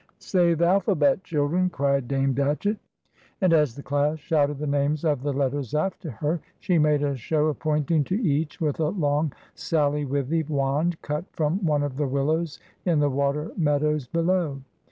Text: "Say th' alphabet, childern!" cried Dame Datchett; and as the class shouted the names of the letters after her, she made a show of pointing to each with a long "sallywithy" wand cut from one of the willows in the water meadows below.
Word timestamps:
"Say 0.17 0.55
th' 0.55 0.61
alphabet, 0.61 1.23
childern!" 1.23 1.69
cried 1.71 2.07
Dame 2.07 2.33
Datchett; 2.33 2.77
and 3.39 3.53
as 3.53 3.75
the 3.75 3.83
class 3.83 4.17
shouted 4.17 4.57
the 4.57 4.65
names 4.65 5.05
of 5.05 5.21
the 5.21 5.31
letters 5.31 5.75
after 5.75 6.09
her, 6.09 6.41
she 6.59 6.79
made 6.79 7.03
a 7.03 7.15
show 7.15 7.45
of 7.45 7.59
pointing 7.59 8.03
to 8.05 8.15
each 8.19 8.59
with 8.59 8.79
a 8.79 8.89
long 8.89 9.31
"sallywithy" 9.55 10.49
wand 10.49 10.99
cut 11.03 11.25
from 11.33 11.63
one 11.63 11.83
of 11.83 11.97
the 11.97 12.07
willows 12.07 12.59
in 12.83 12.99
the 12.99 13.11
water 13.11 13.51
meadows 13.55 14.07
below. 14.07 14.61